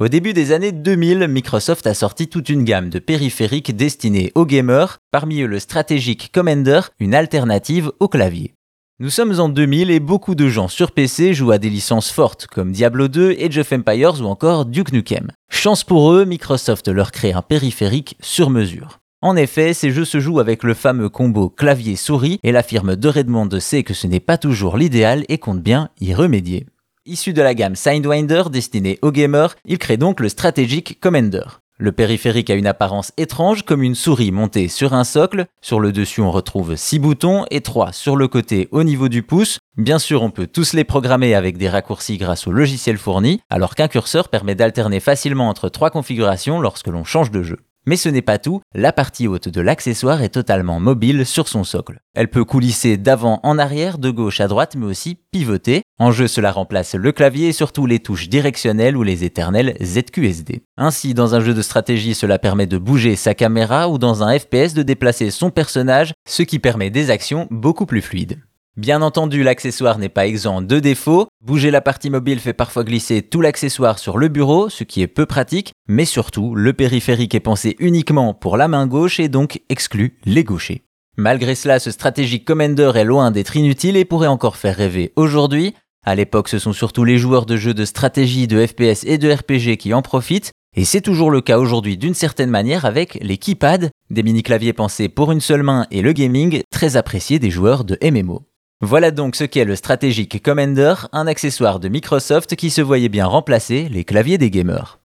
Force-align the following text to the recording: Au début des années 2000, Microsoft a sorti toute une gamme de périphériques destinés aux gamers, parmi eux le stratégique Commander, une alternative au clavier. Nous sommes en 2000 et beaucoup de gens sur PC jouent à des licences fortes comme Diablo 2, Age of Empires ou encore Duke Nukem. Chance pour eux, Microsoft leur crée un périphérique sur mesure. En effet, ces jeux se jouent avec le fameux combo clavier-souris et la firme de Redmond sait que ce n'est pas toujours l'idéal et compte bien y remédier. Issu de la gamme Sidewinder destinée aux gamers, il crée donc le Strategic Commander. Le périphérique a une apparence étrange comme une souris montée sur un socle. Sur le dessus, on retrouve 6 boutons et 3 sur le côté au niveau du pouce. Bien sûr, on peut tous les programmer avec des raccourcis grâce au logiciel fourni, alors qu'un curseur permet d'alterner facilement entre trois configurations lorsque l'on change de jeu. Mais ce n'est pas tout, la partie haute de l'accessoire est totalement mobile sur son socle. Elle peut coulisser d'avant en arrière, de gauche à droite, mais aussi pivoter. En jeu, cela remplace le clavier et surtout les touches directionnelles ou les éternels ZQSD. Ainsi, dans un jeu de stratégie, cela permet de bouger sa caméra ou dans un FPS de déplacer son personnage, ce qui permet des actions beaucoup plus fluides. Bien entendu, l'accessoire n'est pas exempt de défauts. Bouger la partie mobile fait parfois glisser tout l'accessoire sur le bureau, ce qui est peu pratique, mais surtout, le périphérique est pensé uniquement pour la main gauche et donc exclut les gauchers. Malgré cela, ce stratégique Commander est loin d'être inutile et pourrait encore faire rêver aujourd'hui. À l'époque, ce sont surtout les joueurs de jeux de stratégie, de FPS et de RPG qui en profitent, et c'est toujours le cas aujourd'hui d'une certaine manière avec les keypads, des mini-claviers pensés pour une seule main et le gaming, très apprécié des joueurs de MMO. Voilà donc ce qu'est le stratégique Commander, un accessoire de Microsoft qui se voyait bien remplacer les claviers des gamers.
Au 0.00 0.06
début 0.06 0.32
des 0.32 0.52
années 0.52 0.70
2000, 0.70 1.26
Microsoft 1.26 1.84
a 1.88 1.92
sorti 1.92 2.28
toute 2.28 2.50
une 2.50 2.62
gamme 2.62 2.88
de 2.88 3.00
périphériques 3.00 3.74
destinés 3.74 4.30
aux 4.36 4.46
gamers, 4.46 4.98
parmi 5.10 5.40
eux 5.40 5.48
le 5.48 5.58
stratégique 5.58 6.30
Commander, 6.32 6.82
une 7.00 7.16
alternative 7.16 7.90
au 7.98 8.06
clavier. 8.06 8.54
Nous 9.00 9.10
sommes 9.10 9.40
en 9.40 9.48
2000 9.48 9.90
et 9.90 9.98
beaucoup 9.98 10.36
de 10.36 10.48
gens 10.48 10.68
sur 10.68 10.92
PC 10.92 11.34
jouent 11.34 11.50
à 11.50 11.58
des 11.58 11.68
licences 11.68 12.12
fortes 12.12 12.46
comme 12.46 12.70
Diablo 12.70 13.08
2, 13.08 13.38
Age 13.42 13.58
of 13.58 13.72
Empires 13.72 14.20
ou 14.20 14.26
encore 14.26 14.66
Duke 14.66 14.92
Nukem. 14.92 15.32
Chance 15.50 15.82
pour 15.82 16.12
eux, 16.12 16.24
Microsoft 16.24 16.86
leur 16.86 17.10
crée 17.10 17.32
un 17.32 17.42
périphérique 17.42 18.16
sur 18.20 18.50
mesure. 18.50 19.00
En 19.20 19.34
effet, 19.34 19.74
ces 19.74 19.90
jeux 19.90 20.04
se 20.04 20.20
jouent 20.20 20.38
avec 20.38 20.62
le 20.62 20.74
fameux 20.74 21.08
combo 21.08 21.48
clavier-souris 21.48 22.38
et 22.44 22.52
la 22.52 22.62
firme 22.62 22.94
de 22.94 23.08
Redmond 23.08 23.48
sait 23.58 23.82
que 23.82 23.94
ce 23.94 24.06
n'est 24.06 24.20
pas 24.20 24.38
toujours 24.38 24.76
l'idéal 24.76 25.24
et 25.28 25.38
compte 25.38 25.60
bien 25.60 25.88
y 26.00 26.14
remédier. 26.14 26.66
Issu 27.08 27.32
de 27.32 27.40
la 27.40 27.54
gamme 27.54 27.74
Sidewinder 27.74 28.44
destinée 28.50 28.98
aux 29.00 29.10
gamers, 29.10 29.56
il 29.64 29.78
crée 29.78 29.96
donc 29.96 30.20
le 30.20 30.28
Strategic 30.28 31.00
Commander. 31.00 31.60
Le 31.78 31.92
périphérique 31.92 32.50
a 32.50 32.54
une 32.54 32.66
apparence 32.66 33.12
étrange 33.16 33.62
comme 33.62 33.82
une 33.82 33.94
souris 33.94 34.32
montée 34.32 34.68
sur 34.68 34.94
un 34.94 35.04
socle. 35.04 35.46
Sur 35.62 35.80
le 35.80 35.92
dessus, 35.92 36.20
on 36.20 36.32
retrouve 36.32 36.74
6 36.74 36.98
boutons 36.98 37.46
et 37.50 37.60
3 37.60 37.92
sur 37.92 38.16
le 38.16 38.28
côté 38.28 38.68
au 38.72 38.82
niveau 38.82 39.08
du 39.08 39.22
pouce. 39.22 39.58
Bien 39.76 40.00
sûr, 40.00 40.22
on 40.22 40.30
peut 40.30 40.48
tous 40.48 40.72
les 40.72 40.84
programmer 40.84 41.34
avec 41.34 41.56
des 41.56 41.68
raccourcis 41.68 42.18
grâce 42.18 42.46
au 42.48 42.52
logiciel 42.52 42.98
fourni, 42.98 43.40
alors 43.48 43.76
qu'un 43.76 43.88
curseur 43.88 44.28
permet 44.28 44.56
d'alterner 44.56 44.98
facilement 44.98 45.48
entre 45.48 45.68
trois 45.68 45.90
configurations 45.90 46.60
lorsque 46.60 46.88
l'on 46.88 47.04
change 47.04 47.30
de 47.30 47.42
jeu. 47.42 47.58
Mais 47.88 47.96
ce 47.96 48.10
n'est 48.10 48.20
pas 48.20 48.36
tout, 48.36 48.60
la 48.74 48.92
partie 48.92 49.28
haute 49.28 49.48
de 49.48 49.62
l'accessoire 49.62 50.20
est 50.20 50.28
totalement 50.28 50.78
mobile 50.78 51.24
sur 51.24 51.48
son 51.48 51.64
socle. 51.64 52.00
Elle 52.14 52.28
peut 52.28 52.44
coulisser 52.44 52.98
d'avant 52.98 53.40
en 53.44 53.58
arrière, 53.58 53.96
de 53.96 54.10
gauche 54.10 54.42
à 54.42 54.46
droite, 54.46 54.76
mais 54.76 54.84
aussi 54.84 55.16
pivoter. 55.32 55.80
En 55.98 56.10
jeu, 56.10 56.28
cela 56.28 56.52
remplace 56.52 56.94
le 56.94 57.12
clavier 57.12 57.48
et 57.48 57.52
surtout 57.52 57.86
les 57.86 58.00
touches 58.00 58.28
directionnelles 58.28 58.94
ou 58.94 59.02
les 59.02 59.24
éternels 59.24 59.74
ZQSD. 59.82 60.64
Ainsi, 60.76 61.14
dans 61.14 61.34
un 61.34 61.40
jeu 61.40 61.54
de 61.54 61.62
stratégie, 61.62 62.14
cela 62.14 62.38
permet 62.38 62.66
de 62.66 62.76
bouger 62.76 63.16
sa 63.16 63.32
caméra 63.32 63.88
ou 63.88 63.96
dans 63.96 64.22
un 64.22 64.38
FPS 64.38 64.74
de 64.74 64.82
déplacer 64.82 65.30
son 65.30 65.48
personnage, 65.48 66.12
ce 66.28 66.42
qui 66.42 66.58
permet 66.58 66.90
des 66.90 67.08
actions 67.10 67.48
beaucoup 67.50 67.86
plus 67.86 68.02
fluides. 68.02 68.38
Bien 68.78 69.02
entendu, 69.02 69.42
l'accessoire 69.42 69.98
n'est 69.98 70.08
pas 70.08 70.28
exempt 70.28 70.62
de 70.62 70.78
défauts. 70.78 71.26
Bouger 71.44 71.72
la 71.72 71.80
partie 71.80 72.10
mobile 72.10 72.38
fait 72.38 72.52
parfois 72.52 72.84
glisser 72.84 73.22
tout 73.22 73.40
l'accessoire 73.40 73.98
sur 73.98 74.18
le 74.18 74.28
bureau, 74.28 74.68
ce 74.68 74.84
qui 74.84 75.02
est 75.02 75.08
peu 75.08 75.26
pratique, 75.26 75.72
mais 75.88 76.04
surtout, 76.04 76.54
le 76.54 76.72
périphérique 76.72 77.34
est 77.34 77.40
pensé 77.40 77.74
uniquement 77.80 78.34
pour 78.34 78.56
la 78.56 78.68
main 78.68 78.86
gauche 78.86 79.18
et 79.18 79.28
donc 79.28 79.62
exclut 79.68 80.16
les 80.24 80.44
gauchers. 80.44 80.84
Malgré 81.16 81.56
cela, 81.56 81.80
ce 81.80 81.90
stratégique 81.90 82.44
Commander 82.44 82.92
est 82.94 83.04
loin 83.04 83.32
d'être 83.32 83.56
inutile 83.56 83.96
et 83.96 84.04
pourrait 84.04 84.28
encore 84.28 84.56
faire 84.56 84.76
rêver 84.76 85.12
aujourd'hui. 85.16 85.74
À 86.06 86.14
l'époque, 86.14 86.48
ce 86.48 86.60
sont 86.60 86.72
surtout 86.72 87.02
les 87.02 87.18
joueurs 87.18 87.46
de 87.46 87.56
jeux 87.56 87.74
de 87.74 87.84
stratégie, 87.84 88.46
de 88.46 88.64
FPS 88.64 89.02
et 89.02 89.18
de 89.18 89.32
RPG 89.32 89.76
qui 89.76 89.92
en 89.92 90.02
profitent, 90.02 90.52
et 90.76 90.84
c'est 90.84 91.00
toujours 91.00 91.32
le 91.32 91.40
cas 91.40 91.58
aujourd'hui 91.58 91.96
d'une 91.96 92.14
certaine 92.14 92.50
manière 92.50 92.84
avec 92.84 93.18
les 93.22 93.38
keypads, 93.38 93.88
des 94.10 94.22
mini-claviers 94.22 94.72
pensés 94.72 95.08
pour 95.08 95.32
une 95.32 95.40
seule 95.40 95.64
main 95.64 95.88
et 95.90 96.00
le 96.00 96.12
gaming, 96.12 96.60
très 96.70 96.96
apprécié 96.96 97.40
des 97.40 97.50
joueurs 97.50 97.82
de 97.82 97.98
MMO. 98.08 98.44
Voilà 98.80 99.10
donc 99.10 99.34
ce 99.34 99.42
qu'est 99.42 99.64
le 99.64 99.74
stratégique 99.74 100.40
Commander, 100.40 100.94
un 101.10 101.26
accessoire 101.26 101.80
de 101.80 101.88
Microsoft 101.88 102.54
qui 102.54 102.70
se 102.70 102.80
voyait 102.80 103.08
bien 103.08 103.26
remplacer 103.26 103.88
les 103.88 104.04
claviers 104.04 104.38
des 104.38 104.52
gamers. 104.52 105.00